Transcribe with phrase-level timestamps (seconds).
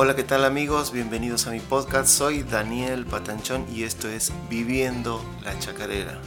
[0.00, 0.92] Hola, ¿qué tal amigos?
[0.92, 2.08] Bienvenidos a mi podcast.
[2.08, 6.20] Soy Daniel Patanchón y esto es Viviendo la Chacarera.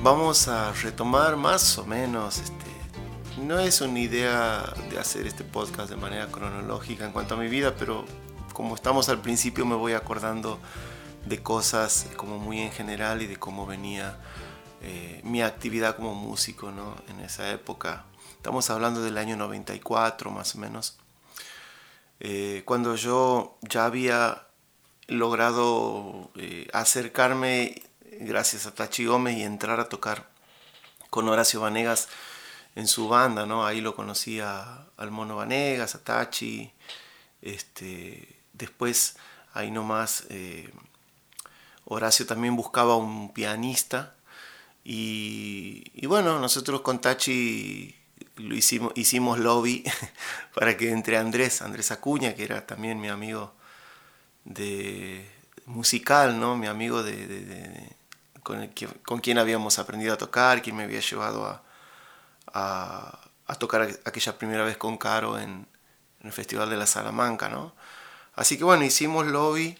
[0.00, 2.70] Vamos a retomar más o menos, este,
[3.42, 7.48] no es una idea de hacer este podcast de manera cronológica en cuanto a mi
[7.48, 8.04] vida, pero
[8.52, 10.60] como estamos al principio me voy acordando
[11.24, 14.20] de cosas como muy en general y de cómo venía
[14.82, 16.94] eh, mi actividad como músico ¿no?
[17.08, 18.04] en esa época.
[18.46, 20.96] Estamos hablando del año 94 más o menos.
[22.20, 24.46] Eh, cuando yo ya había
[25.08, 27.82] logrado eh, acercarme
[28.20, 30.28] gracias a Tachi Gómez y entrar a tocar
[31.10, 32.08] con Horacio Vanegas
[32.76, 33.66] en su banda, ¿no?
[33.66, 36.72] Ahí lo conocí al Mono Vanegas, a Tachi,
[37.42, 39.16] este, después
[39.54, 40.72] ahí nomás eh,
[41.84, 44.14] Horacio también buscaba un pianista
[44.84, 48.05] y, bueno, nosotros con Tachi
[48.36, 49.84] lo hicimos, hicimos lobby
[50.54, 53.54] para que entre Andrés, Andrés Acuña, que era también mi amigo
[54.44, 55.28] de
[55.66, 56.56] musical, ¿no?
[56.56, 57.94] Mi amigo de,
[58.42, 58.72] con,
[59.04, 61.62] con, quien habíamos aprendido a tocar, quien me había llevado a,
[63.46, 65.66] a, tocar aquella primera vez con Caro en,
[66.22, 67.72] el Festival de la Salamanca, ¿no?
[68.34, 69.78] Así que bueno, hicimos lobby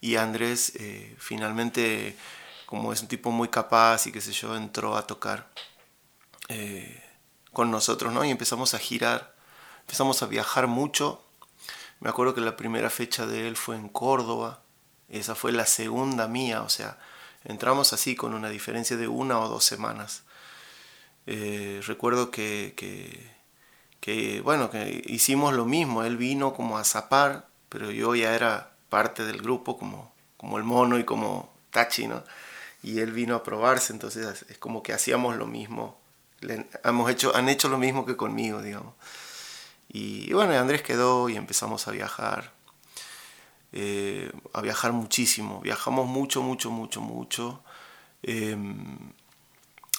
[0.00, 2.16] y Andrés eh, finalmente,
[2.66, 5.46] como es un tipo muy capaz y qué sé yo, entró a tocar
[6.48, 7.03] eh,
[7.54, 8.22] con nosotros, ¿no?
[8.24, 9.34] Y empezamos a girar,
[9.80, 11.24] empezamos a viajar mucho.
[12.00, 14.60] Me acuerdo que la primera fecha de él fue en Córdoba,
[15.08, 16.98] esa fue la segunda mía, o sea,
[17.44, 20.22] Entramos así con una diferencia de una o dos semanas.
[21.26, 22.74] Eh, recuerdo que,
[24.00, 26.04] que, bueno, que hicimos lo mismo.
[26.04, 30.64] Él vino como a zapar, pero yo ya era parte del grupo como, como el
[30.64, 32.24] mono y como Tachi, ¿no?
[32.82, 35.98] Y él vino a probarse, entonces es como que hacíamos lo mismo.
[36.84, 38.94] Hemos hecho, han hecho lo mismo que conmigo, digamos.
[39.88, 42.52] Y, y bueno, Andrés quedó y empezamos a viajar.
[43.76, 45.60] Eh, a viajar muchísimo.
[45.60, 47.60] Viajamos mucho, mucho, mucho, mucho.
[48.22, 49.12] Em,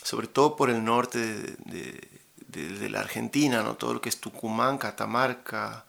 [0.02, 3.76] sobre todo por el norte de, la Argentina, ¿no?
[3.76, 5.86] todo lo que es Tucumán, Catamarca,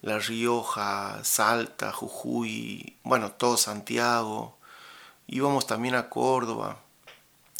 [0.00, 4.56] La Rioja, Salta, Jujuy, bueno, todo Santiago.
[5.26, 6.78] Íbamos también a Córdoba,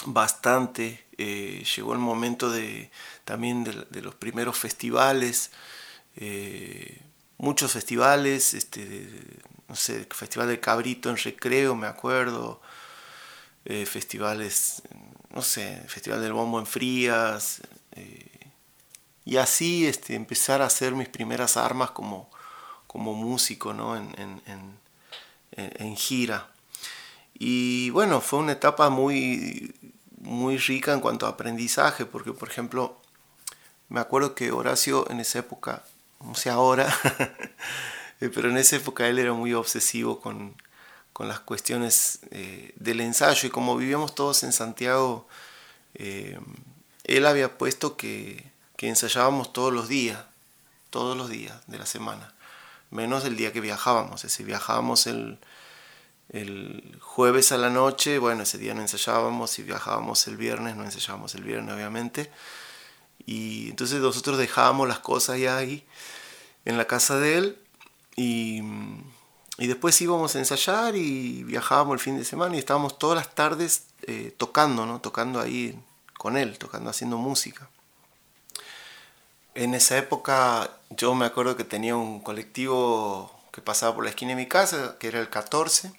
[0.07, 1.05] bastante.
[1.17, 2.91] Eh, llegó el momento de,
[3.25, 5.51] también de, los primeros festivales.
[6.17, 7.01] Eh,
[7.39, 9.09] muchos festivales, este,
[9.69, 12.61] no sé, Festival del Cabrito en Recreo, me acuerdo,
[13.65, 14.83] eh, festivales,
[15.31, 17.63] no sé, Festival del Bombo en Frías,
[19.25, 22.29] y así este, empezar a hacer mis primeras armas como,
[22.87, 23.97] como músico, ¿no?
[23.97, 24.79] En, en,
[25.57, 26.51] en, gira.
[27.35, 29.75] Y bueno, fue una etapa muy,
[30.25, 32.97] muy rica en cuanto a aprendizaje, porque por ejemplo,
[33.89, 35.85] me acuerdo que Horacio en esa época
[36.25, 36.89] no sé ahora,
[38.21, 40.55] eh, pero en esa época él era muy obsesivo con,
[41.21, 43.47] las cuestiones eh, del ensayo.
[43.47, 45.29] Y como vivíamos todos en Santiago,
[45.95, 46.39] eh,
[47.05, 50.23] él había puesto que, ensayábamos todos los días,
[50.91, 52.35] todos los días de la semana,
[52.91, 55.39] menos el día que viajábamos, ese viajábamos el,
[56.35, 60.83] el jueves a la noche, bueno, ese día no ensayábamos, si viajábamos el viernes, no
[60.83, 62.29] ensayábamos el viernes obviamente,
[63.25, 65.87] y entonces nosotros dejábamos las cosas ya ahí
[66.65, 67.59] en la casa de él
[68.17, 68.63] y,
[69.59, 73.33] y, después íbamos a ensayar y viajábamos el fin de semana y estábamos todas las
[73.33, 75.01] tardes eh, tocando, ¿no?
[75.01, 75.79] Tocando ahí
[76.19, 77.69] con él, tocando, haciendo música.
[79.55, 84.31] En esa época yo me acuerdo que tenía un colectivo que pasaba por la esquina
[84.31, 85.93] de mi casa, que era el 14,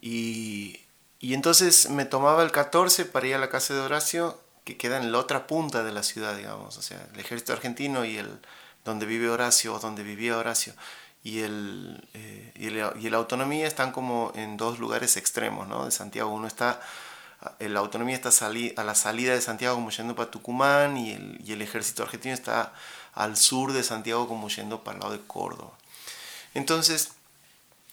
[0.00, 0.80] y,
[1.20, 4.98] y entonces me tomaba el 14 para ir a la casa de Horacio, que queda
[4.98, 8.38] en la otra punta de la ciudad, digamos, o sea, el ejército argentino y el,
[8.84, 10.74] donde vive Horacio o donde vivía Horacio
[11.22, 15.84] y el, eh, y, el, y, la autonomía están como en dos lugares extremos ¿no?
[15.84, 16.30] de Santiago.
[16.30, 16.80] Uno está,
[17.58, 21.52] la autonomía está a la salida de Santiago como yendo para Tucumán y el, y
[21.52, 22.72] el ejército argentino está
[23.14, 25.72] al sur de Santiago como yendo para el lado de Córdoba.
[26.54, 27.12] Entonces,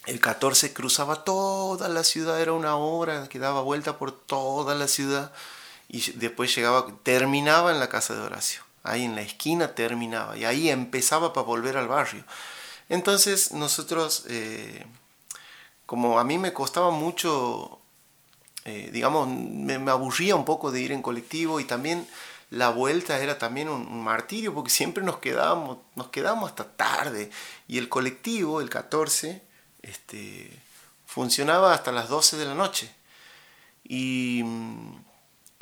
[0.05, 4.87] el 14 cruzaba toda la ciudad, era una hora que daba vuelta por toda la
[4.87, 5.31] ciudad
[5.87, 10.45] y después llegaba, terminaba en la casa de Horacio ahí en la esquina terminaba y
[10.45, 12.23] ahí empezaba para volver al barrio.
[12.87, 14.85] Entonces nosotros, eh,
[15.85, 17.79] como a mí me costaba mucho,
[18.63, 22.07] eh, digamos, me, aburría un poco de ir en colectivo y también
[22.51, 27.31] la vuelta era también un, martirio porque siempre nos quedábamos, nos quedábamos hasta tarde
[27.67, 29.41] y el colectivo, el 14,
[29.85, 30.51] este,
[31.05, 32.93] funcionaba hasta las 12 de la noche.
[33.83, 34.43] Y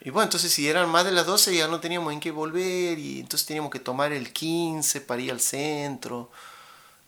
[0.05, 2.99] y bueno, entonces si eran más de las 12 ya no teníamos en qué volver
[2.99, 6.29] y entonces teníamos que tomar el 15 para ir al centro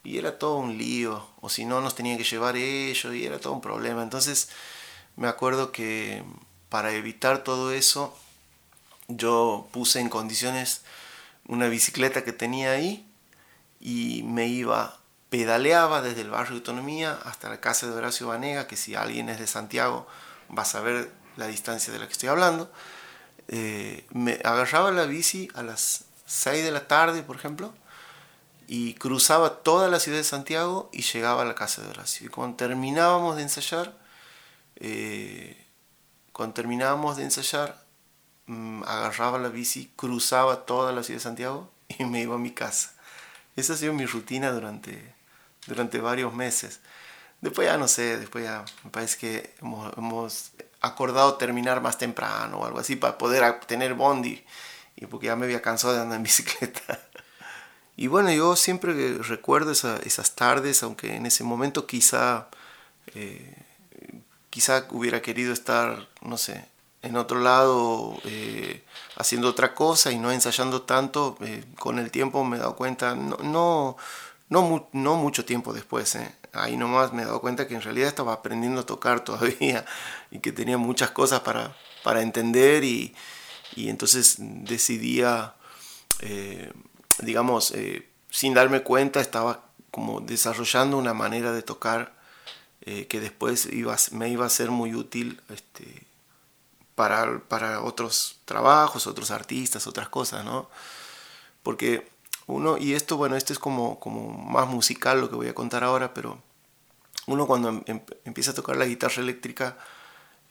[0.05, 3.39] y era todo un lío, o si no nos tenían que llevar ellos y era
[3.39, 4.01] todo un problema.
[4.01, 4.49] Entonces
[5.17, 6.23] me acuerdo que
[6.69, 8.17] para evitar todo eso
[9.09, 10.83] yo puse en condiciones
[11.47, 13.05] una bicicleta que tenía ahí
[13.81, 14.97] y me iba,
[15.35, 19.27] pedaleaba desde el barrio de Autonomía hasta la casa de Horacio Vanega, que si alguien
[19.27, 20.07] es de Santiago
[20.57, 22.71] va a saber la distancia de la que estoy hablando.
[23.49, 27.73] Eh, me agarraba la bici a las 6 de la tarde, por ejemplo,
[28.69, 32.27] y cruzaba toda la ciudad de Santiago y llegaba a la casa de Horacio.
[32.27, 33.93] Y cuando terminábamos de ensayar,
[34.77, 35.67] eh,
[36.31, 37.83] cuando terminábamos de ensayar,
[38.45, 42.51] mm, agarraba la bici, cruzaba toda la ciudad de Santiago y me iba a mi
[42.51, 42.93] casa.
[43.57, 45.14] Esa ha sido mi rutina durante,
[45.67, 46.79] durante varios meses.
[47.41, 50.51] Después ya no sé, después ya me parece que hemos, hemos
[50.81, 54.43] acordado terminar más temprano o algo así para poder tener bondi.
[54.95, 56.99] Y porque ya me había cansado de andar en bicicleta.
[57.97, 62.47] Y bueno, yo siempre recuerdo esas tardes, aunque en ese momento quizá,
[63.13, 63.55] eh,
[64.49, 66.65] quizá hubiera querido estar, no sé,
[67.01, 68.83] en otro lado eh,
[69.15, 73.15] haciendo otra cosa y no ensayando tanto, eh, con el tiempo me he dado cuenta,
[73.15, 73.95] no, no,
[74.49, 76.17] no, no mucho tiempo después,
[76.53, 79.85] ahí nomás me he dado cuenta que en realidad estaba aprendiendo a tocar todavía
[80.31, 83.15] y que tenía muchas cosas para, para entender y,
[83.75, 85.55] y entonces decidía
[87.19, 89.61] digamos, eh, sin darme cuenta, estaba
[89.91, 92.13] como desarrollando una manera de tocar
[92.81, 96.03] eh, que después iba, me iba a ser muy útil este,
[96.95, 100.69] para, para otros trabajos, otros artistas, otras cosas, ¿no?
[101.63, 102.09] Porque
[102.47, 105.83] uno, y esto, bueno, esto es como, como más musical lo que voy a contar
[105.83, 106.41] ahora, pero
[107.27, 109.77] uno cuando em, em, empieza a tocar la guitarra eléctrica,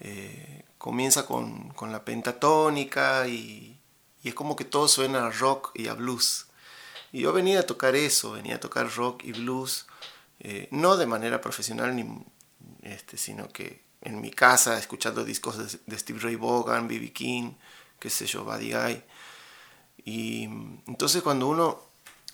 [0.00, 3.78] eh, comienza con, con, la pentatónica y,
[4.24, 6.46] es como que todo suena a rock y a blues.
[7.12, 9.86] Y yo venía a tocar eso, venía a tocar rock y blues,
[10.40, 12.24] eh, no de manera profesional, ni,
[12.82, 17.12] este, sino que en mi casa, escuchando discos de, Steve Ray Vaughan, B.B.
[17.12, 17.52] King,
[17.98, 19.02] qué sé yo, Buddy Guy.
[20.04, 20.44] Y
[20.86, 21.80] entonces cuando uno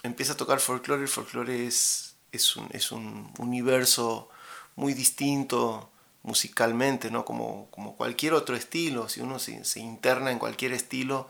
[0.02, 4.28] empieza a tocar folclore, el folclore es, es, un, es un universo
[4.76, 5.90] muy distinto
[6.22, 7.24] musicalmente, ¿no?
[7.24, 11.28] Como, como cualquier otro estilo, si uno se, se interna en cualquier estilo,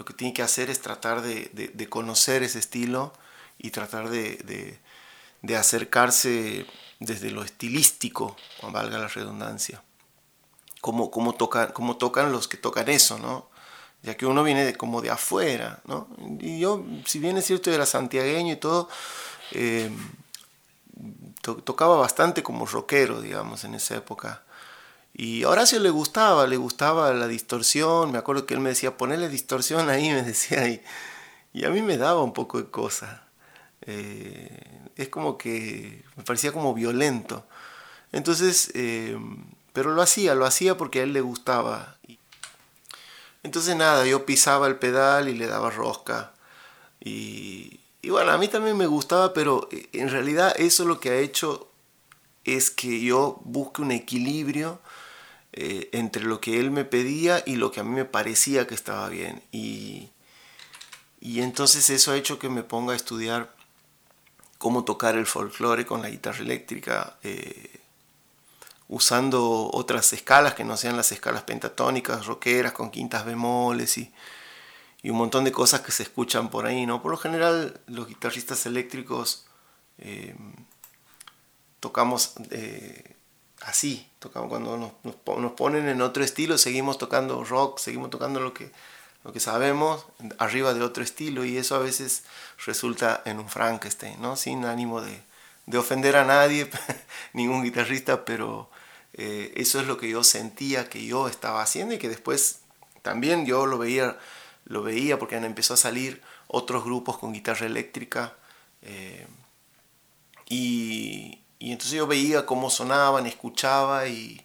[0.00, 3.12] lo que tiene que hacer es tratar de, conocer ese estilo
[3.58, 4.78] y tratar de,
[5.54, 6.64] acercarse
[7.00, 9.82] desde lo estilístico, valga la redundancia.
[10.80, 13.49] Cómo, cómo, tocan, cómo tocan los que tocan eso, ¿no?
[14.02, 16.08] Ya que uno viene de, como de afuera, ¿no?
[16.40, 18.88] Y yo, si bien es cierto, era santiagueño y todo,
[19.52, 19.90] eh,
[21.64, 24.42] tocaba bastante como rockero, digamos, en esa época.
[25.14, 28.12] Y a Horacio le gustaba, le gustaba la distorsión.
[28.12, 30.82] Me acuerdo que él me decía, ponele distorsión ahí, me decía, y,
[31.52, 33.24] y a mí me daba un poco de cosa.
[33.82, 37.44] Eh, es como que me parecía como violento.
[38.12, 39.18] Entonces, eh,
[39.72, 41.96] pero lo hacía, lo hacía porque a él le gustaba.
[43.42, 46.32] Entonces nada, yo pisaba el pedal y le daba rosca.
[47.00, 51.10] Y, y bueno, a mí también me gustaba, pero eh, en realidad eso lo que
[51.10, 51.68] ha hecho
[52.44, 54.80] es que yo busque un equilibrio
[55.52, 58.74] eh, entre lo que él me pedía y lo que a mí me parecía que
[58.74, 59.42] estaba bien.
[59.52, 60.10] Y,
[61.20, 63.52] y entonces eso ha hecho que me ponga a estudiar
[64.58, 67.79] cómo tocar el folclore con la guitarra eléctrica, eh,
[68.90, 74.12] usando otras escalas que no sean las escalas pentatónicas, rockeras, con quintas bemoles y,
[75.02, 76.84] y, un montón de cosas que se escuchan por ahí.
[76.84, 77.00] ¿no?
[77.00, 79.46] Por lo general los guitarristas eléctricos
[79.98, 80.34] eh,
[81.80, 82.34] tocamos
[83.62, 88.70] así, tocamos cuando nos, ponen en otro estilo, seguimos tocando rock, seguimos tocando lo que,
[89.24, 90.06] lo que sabemos,
[90.38, 92.24] arriba de otro estilo, y eso a veces
[92.64, 94.36] resulta en un Frankenstein, ¿no?
[94.36, 95.22] Sin ánimo de,
[95.76, 96.68] ofender a nadie,
[97.32, 98.68] ningún guitarrista, pero
[99.14, 102.60] eh, eso es lo que yo sentía que yo estaba haciendo y que después
[103.02, 104.18] también yo lo veía,
[104.64, 108.34] lo veía porque empezó a salir otros grupos con guitarra eléctrica.
[108.82, 109.26] Eh,
[110.48, 114.44] y, entonces yo veía cómo sonaban, escuchaba y,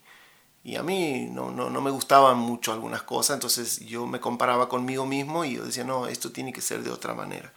[0.78, 5.06] a mí no, no, no, me gustaban mucho algunas cosas, entonces yo me comparaba conmigo
[5.06, 7.54] mismo y yo decía, no, esto tiene que ser de otra manera.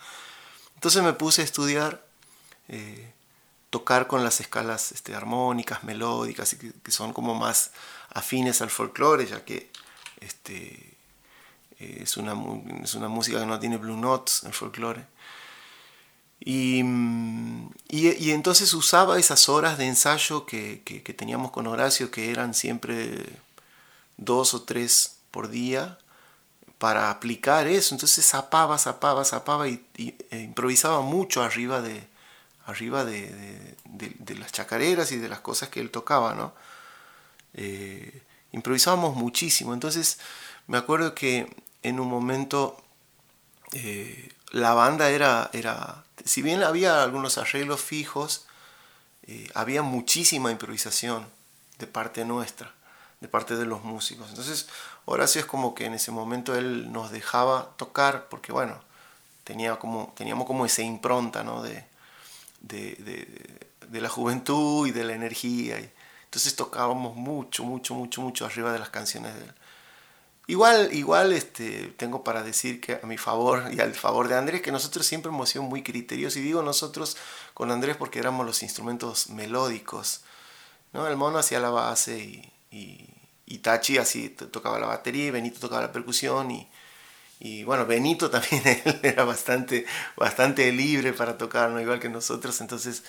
[0.74, 2.04] Entonces me puse a estudiar,
[2.68, 3.12] eh,
[3.70, 7.72] tocar con las escalas este, armónicas, melódicas, que, son como más
[8.10, 9.70] afines al folclore, ya que
[10.20, 10.96] este,
[11.78, 12.34] es, una,
[12.82, 15.06] es una música que no tiene blue notes, el folclore.
[16.40, 16.82] Y,
[17.88, 23.26] y, entonces usaba esas horas de ensayo que, que, teníamos con Horacio, que eran siempre
[24.16, 25.98] dos o tres por día,
[26.78, 27.94] para aplicar eso.
[27.94, 29.84] Entonces zapaba, zapaba, zapaba y,
[30.30, 32.07] e improvisaba mucho arriba de,
[32.68, 33.76] arriba de,
[34.36, 36.52] las chacareras y de las cosas que él tocaba, ¿no?
[37.54, 38.22] Eh,
[38.52, 39.72] improvisábamos muchísimo.
[39.72, 40.18] Entonces
[40.66, 41.50] me acuerdo que
[41.82, 42.76] en un momento
[43.72, 48.44] eh, la banda era, era, si bien había algunos arreglos fijos,
[49.26, 51.26] eh, había muchísima improvisación
[51.78, 52.74] de parte nuestra,
[53.20, 54.28] de parte de los músicos.
[54.28, 54.68] Entonces
[55.06, 58.78] Horacio es como que en ese momento él nos dejaba tocar, porque bueno,
[59.44, 61.62] tenía como, teníamos como esa impronta ¿no?
[61.62, 61.87] de,
[62.60, 65.80] de, la juventud y de la energía.
[65.80, 65.90] Y,
[66.24, 69.46] entonces tocábamos mucho, mucho, mucho, mucho arriba de las canciones de.
[70.46, 74.62] Igual, igual este, tengo para decir que a mi favor y al favor de Andrés,
[74.62, 77.18] que nosotros siempre hemos sido muy criteriosos, y digo nosotros
[77.52, 80.22] con Andrés porque éramos los instrumentos melódicos.
[80.94, 81.06] ¿no?
[81.06, 83.10] El mono hacía la base y, y,
[83.44, 86.66] y Tachi así tocaba la batería y Benito tocaba la percusión y,
[87.40, 91.80] y bueno, Benito también él era bastante, bastante libre para tocar, ¿no?
[91.80, 93.04] igual que nosotros, entonces,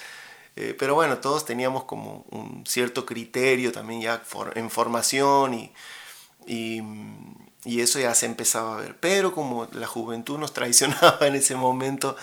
[0.56, 4.24] eh, pero bueno, todos teníamos como un cierto criterio también ya
[4.56, 5.74] en formación y,
[6.48, 6.82] y,
[7.64, 8.98] y, eso ya se empezaba a ver.
[9.00, 12.16] Pero como la juventud nos traicionaba en ese momento,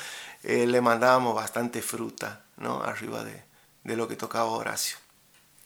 [0.43, 2.83] eh, le mandábamos bastante fruta, ¿no?
[2.83, 3.43] Arriba de,
[3.85, 4.97] de, lo que tocaba Horacio.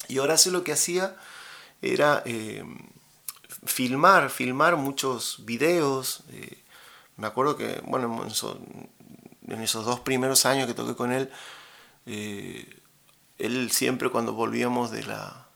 [0.09, 1.17] Y Horacio lo que hacía
[1.83, 2.23] era...
[2.25, 2.65] Eh,
[3.65, 6.25] filmar, filmar muchos videos.
[6.31, 6.63] Eh,
[7.17, 11.31] me acuerdo que, bueno, en, esos dos primeros años que toqué con él,
[12.07, 12.81] eh,
[13.39, 15.47] él siempre cuando volvíamos de la,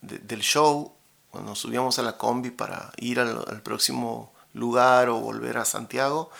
[0.00, 0.94] del show,
[1.30, 6.30] cuando subíamos a la combi para ir al, próximo lugar o volver a Santiago,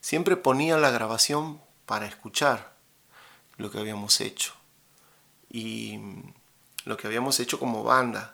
[0.00, 2.74] siempre ponía la grabación para escuchar
[3.56, 4.54] lo que habíamos hecho
[5.50, 6.00] y
[6.84, 8.33] lo que habíamos hecho como banda.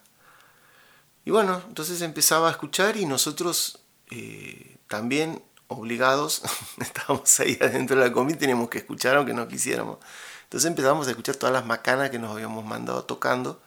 [1.31, 3.79] Y bueno, entonces empezaba a escuchar y nosotros
[4.11, 6.43] eh, también obligados,
[6.81, 9.99] estábamos ahí adentro de la comida y teníamos que escuchar aunque no quisiéramos.
[10.43, 13.63] Entonces empezamos a escuchar todas las macanas que nos habíamos mandado tocando.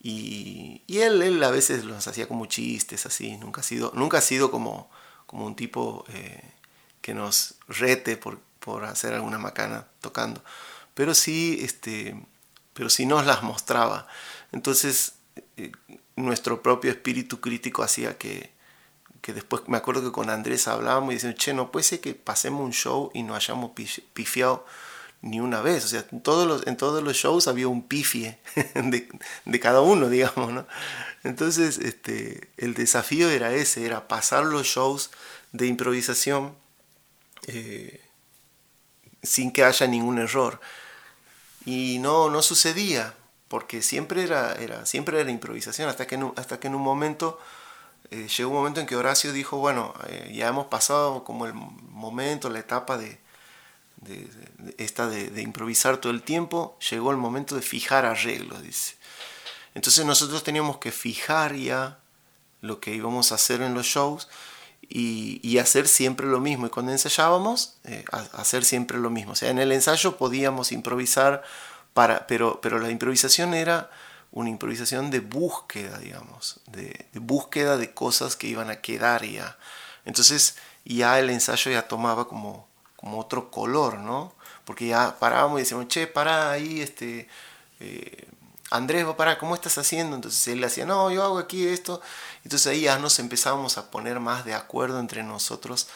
[0.00, 3.36] Y, y él, él a veces los hacía como chistes, así.
[3.36, 4.90] Nunca ha sido, nunca ha sido como,
[5.26, 6.50] como un tipo eh,
[7.02, 10.42] que nos rete por, por hacer alguna macana tocando.
[10.94, 12.16] Pero sí, este,
[12.72, 14.06] pero sí nos las mostraba.
[14.50, 15.16] Entonces,
[15.58, 15.70] eh,
[16.16, 18.50] nuestro propio espíritu crítico hacía que,
[19.20, 22.14] que después me acuerdo que con Andrés hablábamos y decíamos, che, no puede ser que
[22.14, 23.72] pasemos un show y no hayamos
[24.12, 24.66] pifiado
[25.22, 25.84] ni una vez.
[25.84, 28.38] O sea, en todos los, en todos los shows había un pifie
[28.74, 29.08] de,
[29.44, 30.66] de cada uno, digamos, ¿no?
[31.24, 35.10] Entonces, este, el desafío era ese, era pasar los shows
[35.52, 36.54] de improvisación
[37.46, 38.02] eh,
[39.22, 40.60] sin que haya ningún error.
[41.64, 43.14] Y no, no sucedía
[43.54, 46.82] porque siempre era, era, siempre era improvisación, hasta que en un, hasta que en un
[46.82, 47.38] momento,
[48.10, 51.54] eh, llegó un momento en que Horacio dijo, bueno, eh, ya hemos pasado como el
[51.54, 53.16] momento, la etapa de,
[53.98, 54.28] de,
[54.76, 58.96] esta de, improvisar todo el tiempo, llegó el momento de fijar arreglos, dice.
[59.76, 62.00] Entonces nosotros teníamos que fijar ya
[62.60, 64.26] lo que íbamos a hacer en los shows
[64.82, 66.66] y, y hacer siempre lo mismo.
[66.66, 69.30] Y cuando ensayábamos, eh, hacer siempre lo mismo.
[69.30, 71.44] O sea, en el ensayo podíamos improvisar
[71.94, 73.90] pero, pero la improvisación era
[74.34, 79.56] una improvisación de búsqueda, digamos, de, búsqueda de cosas que iban a quedar ya.
[80.04, 84.34] Entonces ya el ensayo ya tomaba como, como otro color, ¿no?
[84.64, 87.28] Porque ya parábamos y decíamos, che, pará ahí, este,
[87.78, 88.28] eh,
[88.70, 90.16] Andrés, va para, ¿cómo estás haciendo?
[90.16, 92.00] Entonces él hacía, no, yo hago aquí esto.
[92.42, 95.86] Entonces ahí ya nos empezábamos a poner más de acuerdo entre nosotros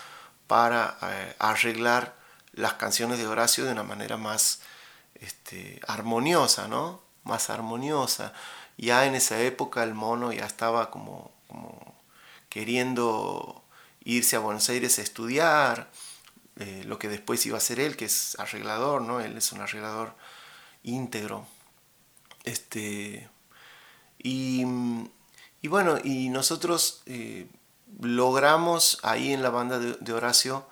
[0.46, 2.14] para eh, arreglar
[2.52, 4.60] las canciones de Horacio de una manera más
[5.20, 7.00] este, armoniosa, ¿no?
[7.25, 8.32] Más armoniosa.
[8.76, 11.32] Ya en esa época el mono ya estaba como,
[12.48, 13.62] queriendo
[14.04, 15.90] irse a Buenos Aires a estudiar,
[16.56, 19.20] eh, lo que después iba a ser él, que es arreglador, ¿no?
[19.20, 20.14] Él es un arreglador
[20.82, 21.46] íntegro.
[22.44, 23.28] Este,
[24.18, 24.64] y,
[25.68, 27.46] bueno, y nosotros eh,
[28.00, 30.66] logramos ahí en la banda de, Horacio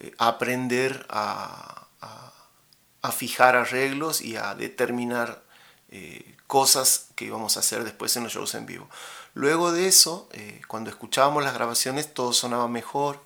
[0.00, 1.83] eh, aprender a,
[3.04, 5.42] a fijar arreglos y a determinar
[5.90, 8.88] eh, cosas que íbamos a hacer después en los shows en vivo.
[9.34, 13.22] Luego de eso, eh, cuando escuchábamos las grabaciones, todo sonaba mejor,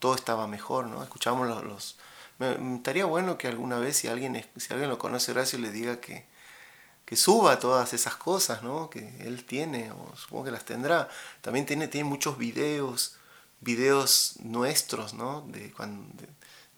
[0.00, 1.02] todo estaba mejor, ¿no?
[1.02, 1.96] Escuchábamos los...
[2.38, 5.98] Me, estaría bueno que alguna vez, si alguien, si alguien lo conoce, Horacio, le diga
[5.98, 6.26] que,
[7.06, 8.90] que suba todas esas cosas, ¿no?
[8.90, 11.08] Que él tiene, o supongo que las tendrá.
[11.40, 13.16] También tiene, tiene muchos videos,
[13.62, 15.40] videos nuestros, ¿no?
[15.48, 16.04] De, cuando,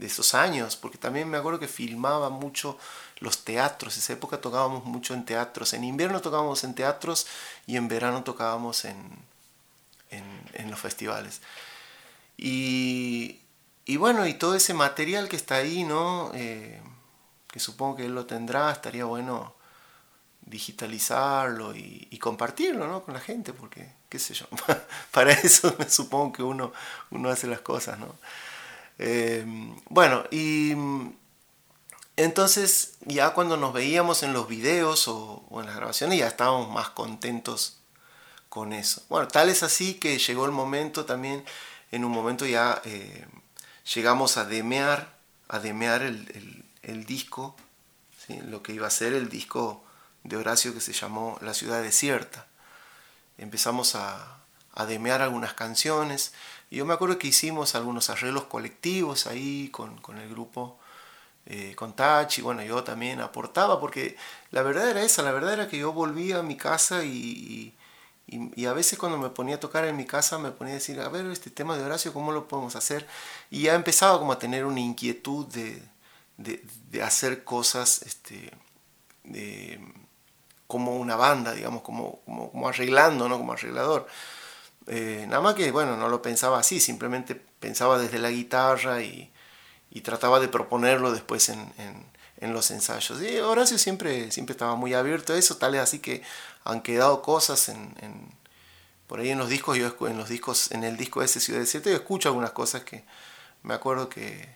[0.07, 2.78] esos años, porque también me acuerdo que filmaba mucho
[3.19, 7.26] los teatros, esa época tocábamos mucho en teatros, en invierno tocábamos en teatros
[7.67, 8.97] y en verano tocábamos en,
[10.11, 11.40] en, los festivales.
[12.37, 13.40] Y,
[13.97, 16.31] bueno, y todo ese material que está ahí, ¿no?
[16.35, 16.81] Eh,
[17.50, 19.55] que supongo que él lo tendrá, estaría bueno
[20.43, 23.05] digitalizarlo y, compartirlo ¿no?
[23.05, 24.47] con la gente, porque, qué sé yo,
[25.12, 26.73] para eso me supongo que uno,
[27.11, 28.14] uno hace las cosas, ¿no?
[28.99, 29.45] Eh,
[29.88, 30.75] bueno, y
[32.17, 36.90] entonces ya cuando nos veíamos en los videos o, en las grabaciones ya estábamos más
[36.90, 37.78] contentos
[38.49, 39.05] con eso.
[39.09, 41.45] Bueno, tal es así que llegó el momento también,
[41.93, 43.26] en un momento ya eh,
[43.95, 45.14] llegamos a demear,
[45.49, 47.55] a demear el, disco,
[48.47, 49.85] lo que iba a ser el disco
[50.25, 52.47] de Horacio que se llamó La ciudad desierta.
[53.37, 54.38] Empezamos a,
[54.78, 56.32] a demear algunas canciones.
[56.70, 60.78] Y yo me acuerdo que hicimos algunos arreglos colectivos ahí con, con el grupo,
[61.47, 64.16] eh, con Tachi, bueno, yo también aportaba, porque
[64.52, 67.75] la verdad era esa, la verdad era que yo volvía a mi casa y,
[68.26, 71.00] y, a veces cuando me ponía a tocar en mi casa me ponía a decir,
[71.00, 73.06] a ver, este tema de Horacio, ¿cómo lo podemos hacer?
[73.50, 75.82] Y ya empezaba como a tener una inquietud de,
[76.37, 78.52] de, de hacer cosas este,
[79.25, 79.80] de,
[80.68, 83.38] como una banda, digamos, como, como, arreglando, ¿no?
[83.38, 84.06] Como arreglador.
[84.88, 89.30] Eh, nada más que, bueno, no lo pensaba así, simplemente pensaba desde la guitarra y,
[90.02, 91.73] trataba de proponerlo después en,
[92.40, 93.21] los ensayos.
[93.21, 96.23] Y Horacio siempre, siempre estaba muy abierto a eso, tal es así que
[96.62, 97.95] han quedado cosas en,
[99.09, 101.90] por ahí en los discos, yo en los discos, en el disco ese Ciudad Desierta,
[101.90, 103.04] yo escucho algunas cosas que
[103.64, 104.49] me acuerdo que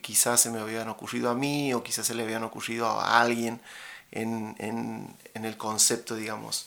[0.00, 3.60] quizás se me habían ocurrido a mí o quizás se le habían ocurrido a alguien
[4.12, 6.66] en, el concepto, digamos,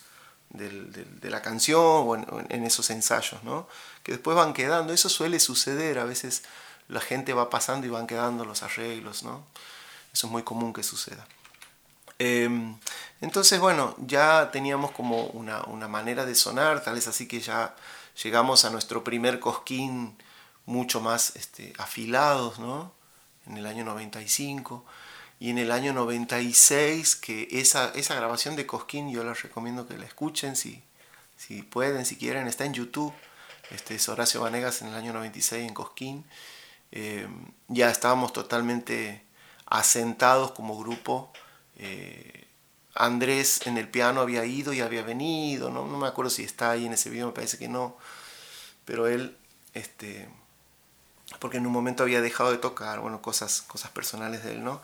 [0.54, 2.16] de la canción o
[2.50, 3.68] en, esos ensayos, ¿no?
[4.04, 4.94] que después van quedando.
[4.94, 6.44] Eso suele suceder, a veces
[6.88, 9.44] la gente va pasando y van quedando los arreglos, ¿no?
[10.14, 11.28] eso es muy común que suceda.
[12.20, 12.78] Em,
[13.22, 17.76] entonces, bueno, ya teníamos como una, manera de sonar, tal es así que ya
[18.22, 20.16] llegamos a nuestro primer cosquín
[20.66, 22.94] mucho más este, afilados, ¿no?
[23.48, 24.86] En el año 95
[25.44, 29.98] y en el año 96, que esa, esa grabación de Cosquín yo les recomiendo que
[29.98, 30.82] la escuchen si,
[31.36, 33.14] si pueden, si quieren, está en YouTube.
[33.70, 36.24] Este es Horacio Vanegas en el año 96 en Cosquín.
[36.94, 37.28] Eh,
[37.68, 39.22] ya estábamos totalmente
[39.66, 41.34] asentados como grupo.
[41.76, 42.48] Eh,
[42.96, 45.86] Andrés en el piano había ido y había venido, ¿no?
[45.86, 47.98] no me acuerdo si está ahí en ese video, me parece que no,
[48.86, 49.36] pero él,
[49.74, 50.30] este,
[51.40, 54.82] porque en un momento había dejado de tocar, bueno, cosas, cosas personales de él, ¿no?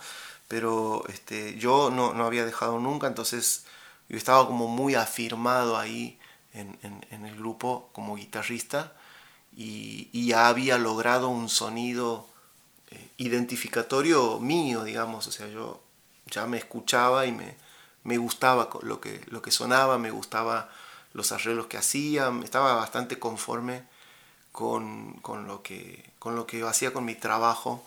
[0.49, 3.65] Pero este, yo no, no, había dejado nunca, entonces
[4.09, 6.19] yo estaba como muy afirmado ahí
[6.53, 8.93] en, en, el grupo como guitarrista
[9.55, 12.27] y, ya había logrado un sonido
[12.89, 15.81] eh, identificatorio mío, digamos, o sea, yo
[16.25, 17.55] ya me escuchaba y me,
[18.03, 20.69] me gustaba lo que, lo que sonaba, me gustaba
[21.13, 23.83] los arreglos que hacía, estaba bastante conforme
[24.51, 27.85] con, con, lo, que, con lo que hacía con mi trabajo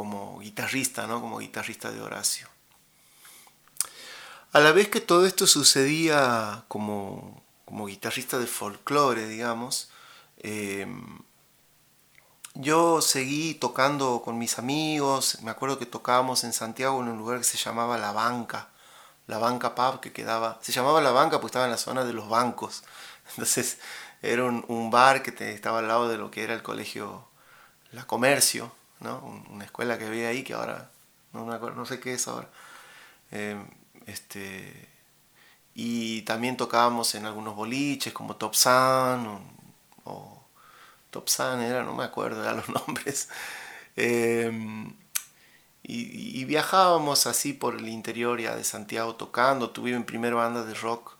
[0.00, 1.20] como guitarrista, ¿no?
[1.20, 2.48] como guitarrista de Horacio.
[4.50, 9.90] A la vez que todo esto sucedía como, como guitarrista de folclore, digamos,
[10.38, 11.18] em,
[12.54, 17.36] yo seguí tocando con mis amigos, me acuerdo que tocábamos en Santiago en un lugar
[17.36, 18.70] que se llamaba La Banca,
[19.26, 22.14] La Banca Pub, que quedaba, se llamaba La Banca porque estaba en la zona de
[22.14, 22.84] los bancos,
[23.32, 23.76] entonces
[24.22, 27.28] era un, un bar que estaba al lado de lo que era el colegio
[27.92, 30.90] La Comercio, una escuela que había ahí que ahora
[31.32, 32.48] no, no sé qué es ahora.
[33.30, 33.56] Eh,
[34.06, 34.88] este,
[35.74, 39.40] y también tocábamos en algunos boliches como Top Sun
[40.04, 40.44] o,
[41.10, 43.28] Top Sun era, no me acuerdo ya los nombres.
[43.96, 44.52] Eh,
[45.82, 49.70] y, viajábamos así por el interior ya de Santiago tocando.
[49.70, 51.16] Tuve mi primera banda de rock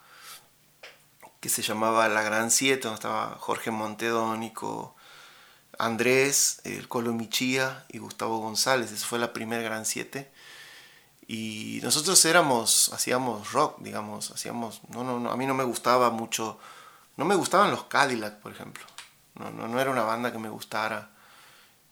[1.40, 4.94] que se llamaba La Gran Siete, donde estaba Jorge Montedónico,
[5.80, 8.92] Andrés, el Colo Michía y Gustavo González.
[8.92, 10.30] Esa fue la primera Gran Siete.
[11.26, 16.58] Y nosotros éramos, hacíamos rock, digamos, hacíamos, no, no, a mí no me gustaba mucho,
[17.16, 18.84] no me gustaban los Cadillac, por ejemplo.
[19.36, 21.10] No, no, era una banda que me gustara.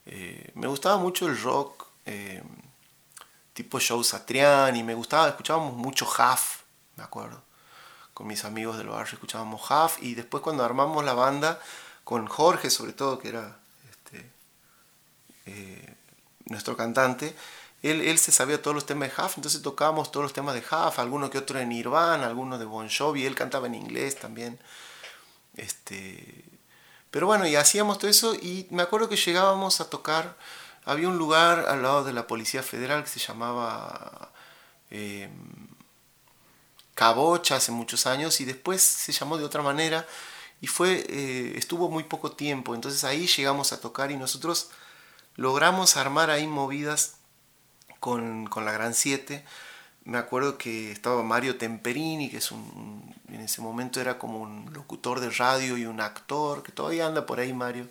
[0.06, 2.42] Eh, me gustaba mucho el rock eh,
[3.54, 6.62] tipo Joe Satriani, me gustaba, escuchábamos mucho Huff,
[6.96, 7.42] me acuerdo.
[8.12, 11.60] Con mis amigos del barrio escuchábamos Huff y después cuando armamos la banda,
[12.04, 13.58] con Jorge sobre todo, que era
[15.48, 15.94] eh,
[16.46, 17.34] nuestro cantante,
[17.82, 20.60] él, él, se sabía todos los temas de Huff, entonces tocábamos todos los temas de
[20.60, 24.58] Huff, algunos que otro en Nirvana, algunos de Bon Jovi, él cantaba en inglés también.
[25.54, 26.44] Este,
[27.10, 30.36] pero bueno, y hacíamos todo eso y me acuerdo que llegábamos a tocar,
[30.84, 34.30] había un lugar al lado de la Policía Federal que se llamaba
[34.90, 35.28] eh,
[36.94, 40.06] Cabocha hace muchos años y después se llamó de otra manera
[40.60, 44.70] y fue, eh, estuvo muy poco tiempo, entonces ahí llegamos a tocar y nosotros
[45.38, 47.14] logramos armar ahí movidas
[48.00, 49.42] con, con la Gran 7.
[50.04, 54.70] Me acuerdo que estaba Mario Temperini, que es un, en ese momento era como un
[54.74, 57.88] locutor de radio y un actor, que todavía anda por ahí Mario.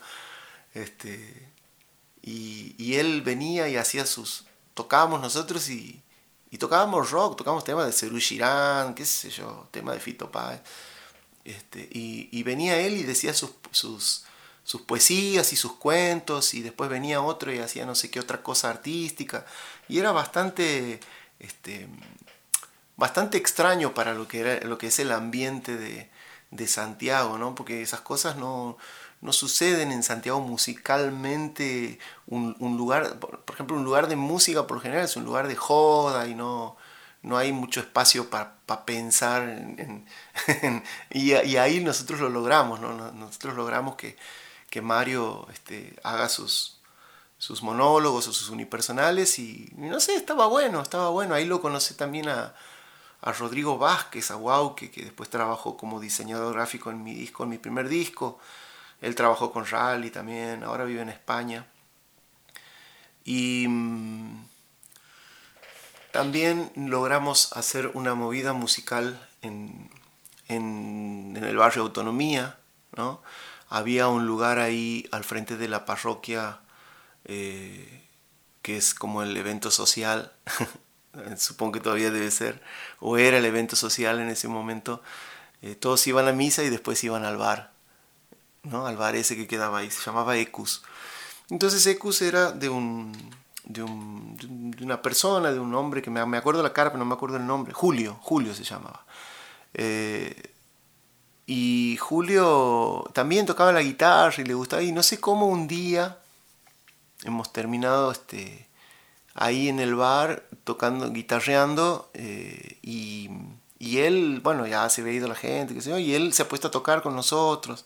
[0.76, 1.50] Este,
[2.22, 4.46] y, y él venía y hacía sus...
[4.76, 6.04] Tocábamos nosotros y,
[6.52, 10.62] y tocábamos rock, tocábamos temas de Cerú Girán, qué sé yo, tema de Fito Páez.
[11.48, 14.26] Este, y, venía él y decía sus,
[14.68, 18.44] sus, poesías y sus cuentos, y después venía otro y hacía no sé qué otra
[18.44, 19.46] cosa artística.
[19.88, 21.00] Y era bastante,
[21.40, 21.88] este,
[22.98, 26.10] bastante extraño para lo que, era, lo que es el ambiente de,
[26.52, 27.56] de Santiago, ¿no?
[27.56, 28.78] porque esas cosas no,
[29.22, 32.00] no suceden en Santiago musicalmente.
[32.28, 35.48] Un, un, lugar, por ejemplo, un lugar de música por lo general es un lugar
[35.48, 36.76] de joda y no,
[37.24, 40.06] no hay mucho espacio para pensar en,
[41.10, 43.12] y, ahí nosotros lo logramos, ¿no?
[43.14, 44.18] nosotros logramos que,
[44.70, 46.80] que Mario este, haga sus,
[47.38, 51.94] sus monólogos o sus unipersonales y, no sé, estaba bueno, estaba bueno, ahí lo conocí
[51.94, 52.54] también a,
[53.22, 54.38] a Rodrigo Vázquez, a
[54.76, 58.40] que después trabajó como diseñador gráfico en mi disco, en mi primer disco,
[59.02, 61.66] él trabajó con Rally también, ahora vive en España.
[63.24, 64.46] Y mm,
[66.12, 69.90] también logramos hacer una movida musical en,
[70.48, 72.58] el barrio Autonomía.
[72.96, 73.22] ¿no?
[73.70, 76.60] Había un lugar ahí al frente de la parroquia
[77.26, 78.06] eh,
[78.62, 80.32] que es como el evento social,
[81.38, 82.62] supongo que todavía debe ser,
[83.00, 85.02] o era el evento social en ese momento.
[85.62, 87.72] Eh, todos iban a misa y después iban al bar,
[88.64, 88.88] ¿no?
[88.88, 90.84] al bar ese que quedaba ahí, se llamaba Ecus.
[91.50, 93.14] Entonces Ecus era de un,
[93.64, 97.14] de, una persona, de un hombre que me, me, acuerdo la cara, pero no me
[97.14, 97.74] acuerdo el nombre.
[97.74, 99.06] Julio, Julio se llamaba.
[99.74, 100.56] Eh,
[101.48, 104.84] y Julio también tocaba la guitarra y le gustaba.
[104.84, 106.20] Y no sé cómo un día
[107.24, 108.68] hemos terminado este,
[109.34, 112.12] ahí en el bar tocando, guitarreando.
[112.14, 113.30] Eh, y,
[113.80, 116.68] y, él, bueno, ya se había ido la gente, qué y él se ha puesto
[116.68, 117.86] a tocar con nosotros.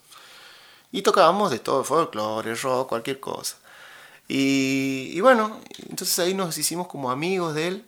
[0.92, 3.58] Y tocábamos de todo, folclore, rock, cualquier cosa.
[4.28, 7.86] Y, bueno, entonces ahí nos hicimos como amigos de él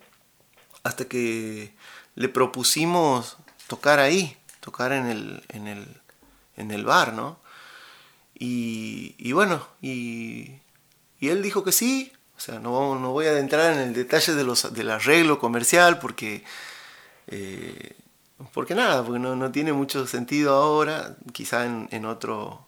[0.83, 1.73] hasta que
[2.15, 5.85] le propusimos tocar ahí, tocar en el, en el,
[6.55, 7.37] en el bar, ¿no?
[8.33, 10.55] Y, y bueno, y,
[11.19, 14.33] y, él dijo que sí, o sea, no, no voy a entrar en el detalle
[14.33, 16.43] de los, del arreglo comercial porque,
[17.27, 17.95] eh,
[18.53, 22.65] porque nada, porque no, no, tiene mucho sentido ahora, quizá en, en otro,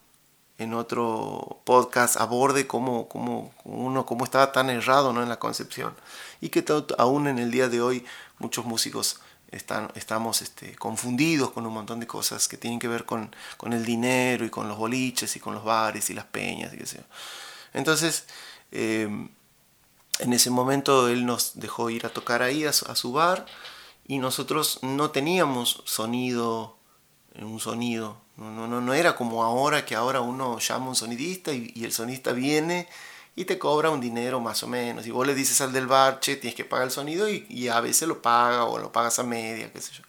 [0.57, 5.23] en otro podcast aborde cómo, cómo, uno cómo estaba tan errado ¿no?
[5.23, 5.95] en la concepción
[6.41, 6.63] y que
[6.97, 8.05] aún en el día de hoy
[8.39, 13.05] muchos músicos están, estamos este, confundidos con un montón de cosas que tienen que ver
[13.05, 13.33] con,
[13.71, 16.85] el dinero y con los boliches y con los bares y las peñas y qué
[16.85, 17.03] sé
[17.73, 18.25] Entonces,
[18.71, 19.09] eh,
[20.19, 23.45] en ese momento él nos dejó ir a tocar ahí a su bar
[24.07, 26.77] y nosotros no teníamos sonido,
[27.39, 31.53] un sonido no, no, no, era como ahora, que ahora uno llama a un sonidista
[31.53, 32.87] y, el sonidista viene
[33.35, 35.05] y te cobra un dinero más o menos.
[35.05, 37.81] Y vos le dices al del bar, che, tienes que pagar el sonido y, a
[37.81, 40.03] veces lo paga o lo pagas a media, qué sé yo.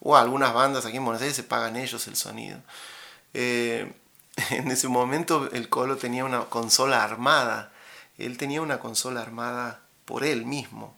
[0.00, 2.58] O algunas bandas aquí en Buenos Aires se pagan ellos el sonido.
[3.32, 3.92] Eh,
[4.50, 7.72] en ese momento el Colo tenía una consola armada.
[8.18, 10.96] Él tenía una consola armada por él mismo.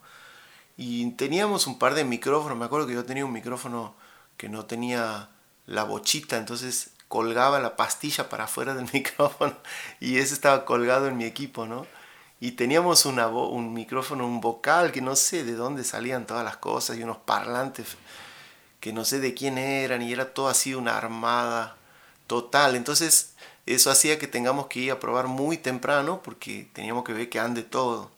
[0.77, 2.59] Y teníamos un par de micrófonos.
[2.59, 3.95] Me acuerdo que yo tenía un micrófono
[4.37, 5.29] que no tenía
[5.67, 9.55] la bochita, entonces colgaba la pastilla para afuera del micrófono
[10.01, 11.87] y ese estaba colgado en mi equipo, ¿no?
[12.41, 16.97] Y teníamos un micrófono, un vocal que no sé de dónde salían todas las cosas
[16.97, 17.99] y unos parlantes
[18.81, 21.77] que no sé de quién eran y era todo así una armada
[22.27, 22.77] total.
[22.77, 23.35] Entonces
[23.67, 27.41] eso hacía que tengamos que ir a probar muy temprano porque teníamos que ver que
[27.41, 28.11] ande todo.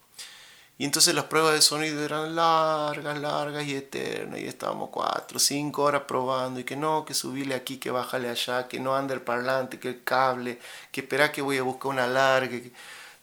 [0.76, 4.40] Y entonces las pruebas de sonido eran largas, largas y eternas.
[4.40, 6.58] Y estábamos cuatro, cinco horas probando.
[6.58, 9.88] Y que no, que subirle aquí, que bájale allá, que no ande el parlante, que
[9.90, 10.58] el cable,
[10.90, 12.58] que espera que voy a buscar una larga.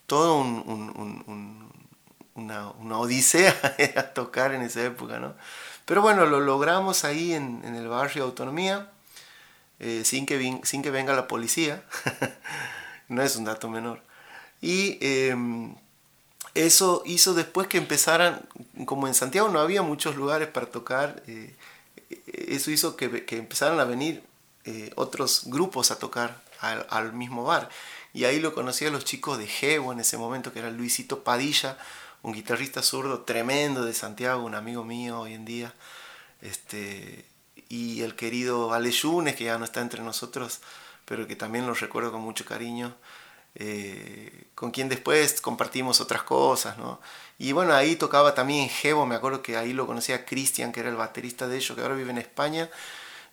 [0.07, 1.69] Todo un,
[2.35, 3.53] una, una, odisea
[3.97, 5.35] a tocar en esa época, ¿no?
[5.85, 8.89] Pero bueno, lo logramos ahí en, en el barrio Autonomía,
[9.79, 11.83] eh, sin, que, sin que venga la policía.
[13.09, 14.01] no es un dato menor.
[14.61, 14.97] Y.
[15.01, 15.35] Eh,
[16.53, 18.41] eso hizo después que empezaran,
[18.85, 21.55] como en Santiago no había muchos lugares para tocar, eh,
[22.25, 24.23] eso hizo que, que, empezaran a venir
[24.65, 27.69] eh, otros grupos a tocar al, mismo bar.
[28.13, 31.23] Y ahí lo conocí a los chicos de Jevo en ese momento, que era Luisito
[31.23, 31.77] Padilla,
[32.21, 35.73] un guitarrista zurdo tremendo de Santiago, un amigo mío hoy en día.
[36.41, 37.25] Este,
[37.69, 40.59] y el querido Ale Yunes, que ya no está entre nosotros,
[41.05, 42.95] pero que también lo recuerdo con mucho cariño.
[43.55, 47.01] Eh, con quien después compartimos otras cosas, ¿no?
[47.37, 50.89] Y bueno, ahí tocaba también Gebo, me acuerdo que ahí lo conocía Cristian, que era
[50.89, 52.69] el baterista de ellos, que ahora vive en España,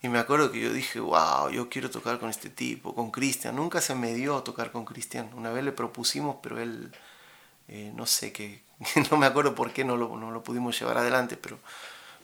[0.02, 3.57] y me acuerdo que yo dije, wow, yo quiero tocar con este tipo, con Cristian.
[3.57, 5.31] Nunca se me dio tocar con Cristian.
[5.35, 6.92] Una vez le propusimos, pero él,
[7.68, 8.62] eh, no sé qué,
[9.11, 11.59] no me acuerdo por qué no lo, no lo pudimos llevar adelante, pero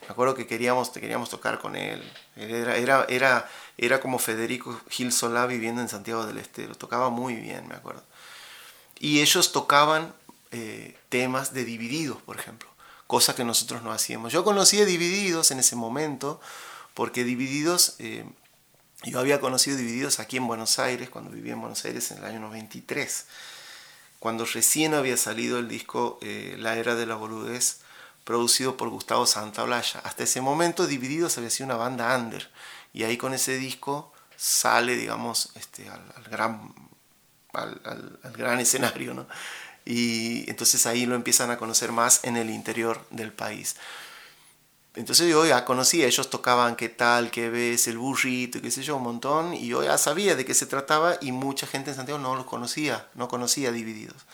[0.07, 2.03] me acuerdo que queríamos, queríamos tocar con él.
[2.37, 6.75] Era, era, era, era como Federico Gil Solá viviendo en Santiago del Estero.
[6.75, 8.03] Tocaba muy bien, me acuerdo.
[8.99, 10.15] Y ellos tocaban
[10.53, 12.69] eh, temas de Divididos, por ejemplo.
[13.07, 14.33] Cosa que nosotros no hacíamos.
[14.33, 16.41] Yo conocí a Divididos en ese momento
[16.95, 18.25] porque Divididos, eh,
[19.03, 22.25] yo había conocido Divididos aquí en Buenos Aires, cuando vivía en Buenos Aires en el
[22.25, 23.27] año 93,
[24.21, 27.81] cuando recién había salido el disco eh, La Era de la Boludez,
[28.25, 30.01] producido por Gustavo Santaolalla.
[30.01, 32.51] Hasta ese momento Divididos había sido una banda under,
[32.93, 36.75] y ahí con ese disco sale, digamos, este, al, gran,
[37.53, 39.27] al, gran escenario, ¿no?
[39.85, 43.77] Y entonces ahí lo empiezan a conocer más en el interior del país.
[44.95, 48.97] Entonces yo ya conocía, ellos tocaban qué tal, qué ves, el burrito, qué sé yo,
[48.97, 52.21] un montón, y yo ya sabía de qué se trataba y mucha gente en Santiago
[52.21, 54.25] no los conocía, no conocía Divididos.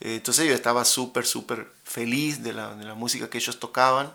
[0.00, 4.12] Entonces yo estaba súper, súper feliz de la, de la, música que ellos tocaban,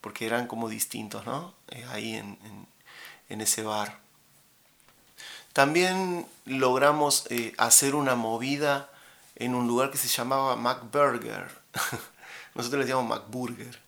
[0.00, 1.54] porque eran como distintos, ¿no?
[1.70, 2.38] Eh, ahí en,
[3.28, 3.98] en, ese bar.
[5.54, 8.90] También logramos eh, hacer una movida
[9.36, 11.50] en un lugar que se llamaba McBurger.
[12.54, 13.80] Nosotros le llamamos McBurger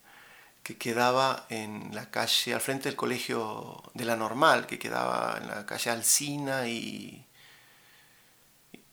[0.65, 5.47] que quedaba en la calle, al frente del colegio de la Normal, que quedaba en
[5.49, 7.27] la calle Alcina y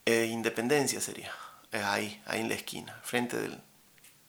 [0.06, 1.34] e Independencia sería,
[1.72, 3.62] ahí, ahí en la esquina, frente del...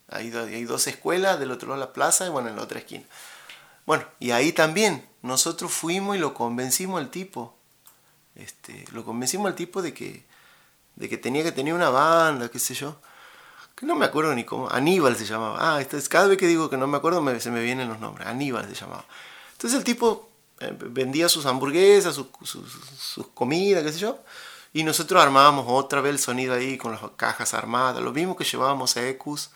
[0.09, 3.05] Hay, hay dos escuelas, del otro lado la plaza y bueno, en la otra esquina.
[3.87, 7.57] Bueno, y ahí también nosotros fuimos y lo convencimos al tipo.
[8.35, 10.25] Este, lo convencimos al tipo de que,
[10.97, 12.99] de que tenía que tener una banda, qué sé yo
[13.83, 15.59] no me acuerdo ni cómo, Aníbal se llamaba.
[15.61, 18.27] Ah, entonces cada vez que digo que no me acuerdo se me vienen los nombres,
[18.27, 19.05] Aníbal se llamaba.
[19.53, 24.19] Entonces el tipo eh, vendía sus hamburguesas, sus, sus, comidas, qué sé yo,
[24.73, 28.45] y nosotros armábamos otra vez el sonido ahí con las cajas armadas, lo mismo que
[28.45, 29.51] llevábamos a Ecus,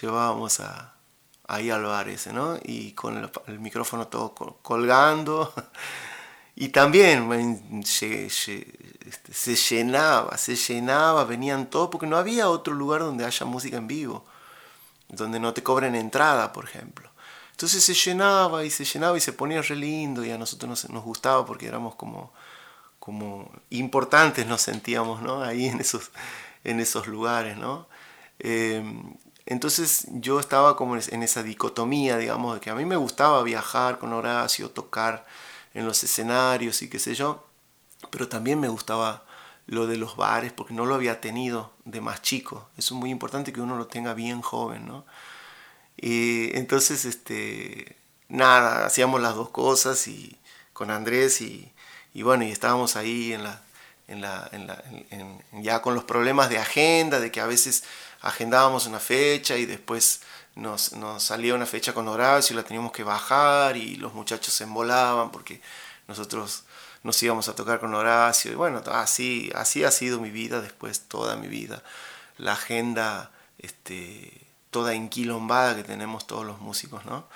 [0.00, 0.94] llevábamos a,
[1.46, 2.58] ahí al bar ese, ¿no?
[2.62, 5.52] Y con el, el micrófono todo colgando.
[6.60, 8.66] Y también se, se,
[9.06, 13.76] este, se, llenaba, se llenaba, venían todos, porque no había otro lugar donde haya música
[13.76, 14.24] en vivo,
[15.08, 17.12] donde no te cobren entrada, por ejemplo.
[17.52, 20.90] Entonces se llenaba y se llenaba y se ponía re lindo y a nosotros nos,
[20.90, 22.32] nos gustaba porque éramos como,
[23.08, 25.42] como importantes, nos sentíamos ¿no?
[25.42, 26.10] ahí en esos,
[26.62, 27.56] en esos lugares.
[28.38, 29.14] Em,
[29.46, 33.98] entonces yo estaba como en esa dicotomía, digamos, de que a mí me gustaba viajar
[33.98, 35.24] con Horacio, tocar
[35.72, 37.46] en los escenarios y qué sé yo,
[38.10, 39.24] pero también me gustaba
[39.64, 42.68] lo de los bares porque no lo había tenido de más chico.
[42.76, 45.02] Eso es muy importante que uno lo tenga bien joven.
[45.96, 47.96] Y entonces, este,
[48.28, 50.36] nada, hacíamos las dos cosas y
[50.74, 51.72] con Andrés y,
[52.14, 53.62] y bueno, y estábamos ahí en la,
[54.08, 54.50] en la,
[55.52, 57.84] ya con los problemas de agenda, de que a veces
[58.20, 60.22] agendábamos una fecha y después
[60.54, 64.64] nos, salía una fecha con Horacio y la teníamos que bajar y los muchachos se
[64.64, 65.60] embolaban porque
[66.08, 66.64] nosotros
[67.02, 71.02] nos íbamos a tocar con Horacio y bueno, así, así ha sido mi vida después,
[71.02, 71.82] toda mi vida.
[72.38, 77.26] La agenda este, toda enquilombada que tenemos todos los músicos, ¿no?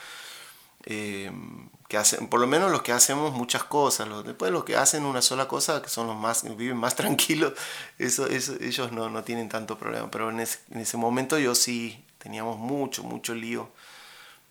[0.85, 4.78] Em, que hacen, por lo menos los que hacemos muchas cosas, los, después los que
[4.78, 7.52] hacen una sola cosa, que son los más, viven más tranquilos,
[7.98, 11.55] eso, eso, ellos no, no tienen tanto problema, pero en ese, en ese momento yo
[11.55, 13.70] sí teníamos mucho, mucho lío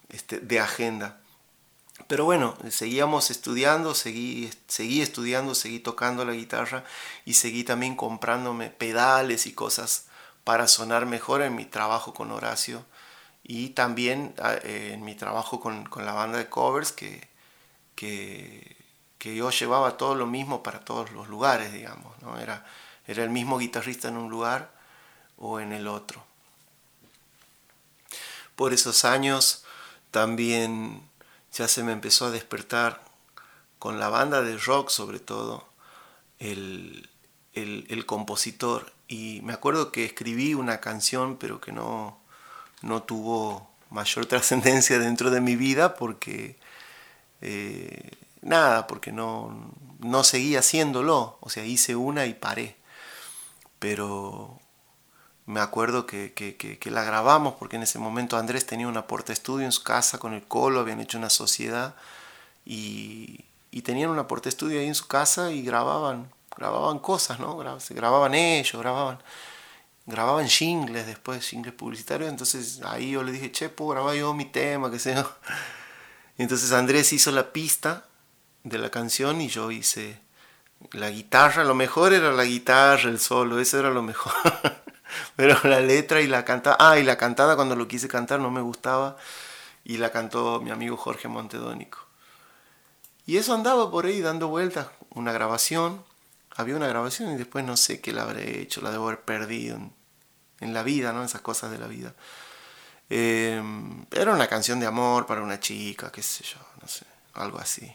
[0.10, 1.20] este, de agenda.
[2.08, 6.84] Pero bueno, seguíamos estudiando, seguí, seguí estudiando, seguí tocando la guitarra
[7.26, 10.06] y seguí también comprándome pedales y cosas
[10.44, 12.86] para sonar mejor en mi trabajo con Horacio
[13.42, 17.31] y también ah, eh, en mi trabajo con, con, la banda de covers que,
[17.96, 18.78] que,
[19.18, 22.20] que, yo llevaba todo lo mismo para todos los lugares, digamos.
[22.22, 22.40] ¿no?
[22.40, 22.66] Era,
[23.08, 24.72] era el mismo guitarrista en un lugar
[25.38, 26.24] o en el otro
[28.62, 29.64] por esos años
[30.12, 31.02] también
[31.52, 33.02] ya se me empezó a despertar
[33.80, 35.68] con la banda de rock sobre todo
[36.38, 37.10] el,
[37.54, 42.20] el, compositor y me acuerdo que escribí una canción pero que no,
[42.84, 46.60] no tuvo mayor trascendencia dentro de mi vida porque
[47.42, 52.76] eh, nada, porque no, no seguía haciéndolo, o sea, hice una y paré,
[53.80, 54.60] pero
[55.46, 59.34] me acuerdo que, que, que, la grabamos porque en ese momento Andrés tenía una porta
[59.34, 61.96] estudio en su casa con el Colo, habían hecho una sociedad
[62.66, 67.80] y, y tenían una porta estudio ahí en su casa y grababan grababan cosas, ¿no?
[67.80, 69.20] Se grababan ellos, grababan,
[70.06, 72.30] grababan jingles después, jingles publicitarios.
[72.30, 75.30] Entonces ahí yo le dije, che, puedo grabar yo mi tema, qué sé yo.
[76.42, 78.06] Entonces Andrés hizo la pista
[78.64, 80.20] de la canción y yo hice
[80.92, 81.64] la guitarra.
[81.64, 84.34] Lo mejor era la guitarra, el solo, eso era lo mejor.
[85.36, 88.52] Pero la letra y la cantada, ah, y la cantada cuando lo quise cantar no
[88.52, 89.18] me gustaba
[89.84, 92.00] y la cantó mi amigo Jorge Montedónico.
[93.26, 96.04] Y eso andaba por ahí dando vueltas, una grabación,
[96.56, 99.80] había una grabación y después no sé qué la habré hecho, la debo haber perdido
[100.60, 101.24] en, la vida, ¿no?
[101.24, 102.14] Esas cosas de la vida.
[103.14, 107.60] Em, era una canción de amor para una chica, qué sé yo, no sé, algo
[107.60, 107.94] así.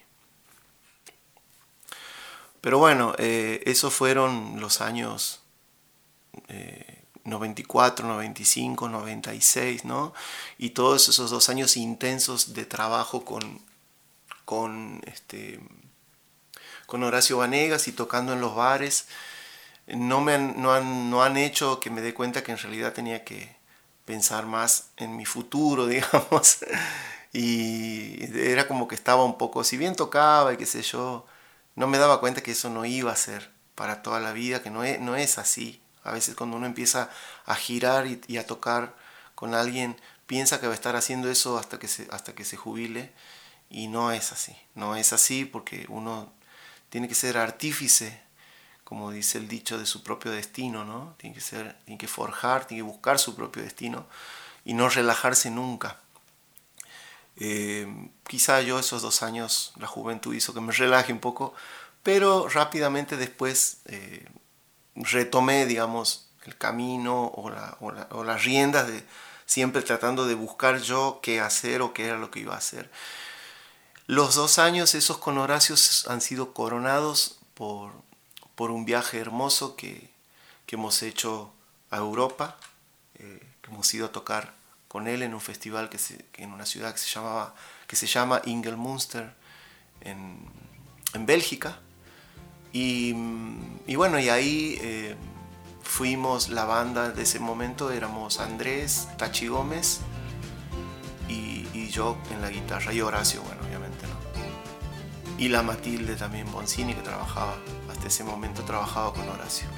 [2.60, 5.40] Pero bueno, eh, esos fueron los años
[6.48, 10.12] eh, 94, 95, 96, ¿no?
[10.58, 13.62] Y todos esos dos años intensos de trabajo con,
[14.44, 15.60] con, este,
[16.84, 19.08] con Horacio Vanegas y tocando en los bares,
[19.86, 23.24] no, me no, han, no han hecho que me dé cuenta que en realidad tenía
[23.24, 23.55] que
[24.06, 26.58] pensar más en mi futuro, digamos.
[27.34, 31.26] Y era como que estaba un poco, si bien tocaba y qué sé yo,
[31.74, 34.70] no me daba cuenta que eso no iba a ser para toda la vida, que
[34.70, 35.82] no es, no es así.
[36.02, 37.10] A veces cuando uno empieza
[37.44, 38.94] a girar y, a tocar
[39.34, 42.56] con alguien, piensa que va a estar haciendo eso hasta que, se, hasta que se
[42.56, 43.12] jubile
[43.68, 44.56] y no es así.
[44.74, 46.32] No es así porque uno
[46.88, 48.22] tiene que ser artífice,
[48.86, 51.16] como dice el dicho, de su propio destino, ¿no?
[51.18, 54.06] Tiene que, ser, tiene que forjar, tiene que buscar su propio destino
[54.64, 55.98] y no relajarse nunca.
[57.34, 61.52] Eh, quizá yo esos dos años, la juventud hizo que me relaje un poco,
[62.04, 64.24] pero rápidamente después eh,
[64.94, 69.04] retomé, digamos, el camino o, las riendas de
[69.46, 72.88] siempre tratando de buscar yo qué hacer o qué era lo que iba a hacer.
[74.06, 75.74] Los dos años esos con Horacio
[76.08, 78.05] han sido coronados por,
[78.56, 80.10] por un viaje hermoso que,
[80.68, 81.52] hemos hecho
[81.90, 82.56] a Europa,
[83.14, 84.52] eh, que hemos ido a tocar
[84.88, 85.98] con él en un festival que,
[86.42, 87.54] en una ciudad que se, llamaba,
[87.86, 89.32] que se llama Ingelmunster
[90.00, 90.40] en,
[91.14, 91.78] en Bélgica.
[92.72, 93.14] Y,
[93.94, 95.16] bueno, y ahí eh,
[95.82, 100.00] fuimos la banda de ese momento, éramos Andrés, Tachi Gómez
[101.28, 103.55] y, yo en la guitarra, y Horacio, bueno.
[105.38, 107.56] Y la Matilde también, Boncini, que trabajaba,
[107.90, 109.68] hasta ese momento trabajaba con Horacio.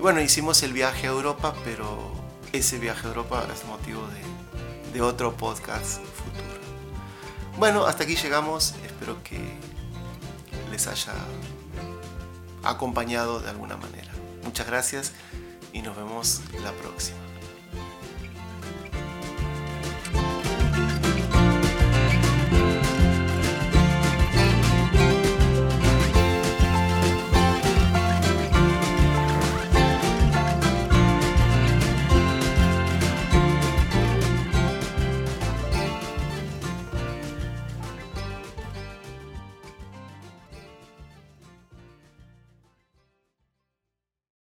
[0.00, 2.12] Bueno, hicimos el viaje a Europa, pero
[2.52, 6.60] ese viaje a Europa es motivo de, de otro podcast futuro.
[7.56, 9.40] Bueno, hasta aquí llegamos, espero que
[10.70, 11.14] les haya
[12.64, 14.12] acompañado de alguna manera.
[14.42, 15.12] Muchas gracias
[15.72, 17.23] y nos vemos la próxima.